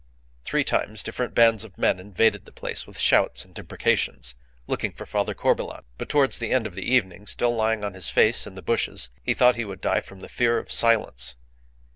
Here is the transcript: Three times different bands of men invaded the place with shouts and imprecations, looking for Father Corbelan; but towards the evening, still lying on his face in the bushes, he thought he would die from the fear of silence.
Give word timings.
Three 0.45 0.63
times 0.63 1.03
different 1.03 1.35
bands 1.35 1.63
of 1.63 1.77
men 1.77 1.99
invaded 1.99 2.45
the 2.45 2.51
place 2.51 2.87
with 2.87 2.97
shouts 2.97 3.45
and 3.45 3.55
imprecations, 3.55 4.33
looking 4.65 4.93
for 4.93 5.05
Father 5.05 5.35
Corbelan; 5.35 5.83
but 5.99 6.09
towards 6.09 6.39
the 6.39 6.47
evening, 6.49 7.27
still 7.27 7.53
lying 7.55 7.83
on 7.83 7.93
his 7.93 8.09
face 8.09 8.47
in 8.47 8.55
the 8.55 8.63
bushes, 8.63 9.11
he 9.21 9.35
thought 9.35 9.57
he 9.57 9.63
would 9.65 9.79
die 9.79 10.01
from 10.01 10.19
the 10.21 10.27
fear 10.27 10.57
of 10.57 10.71
silence. 10.71 11.35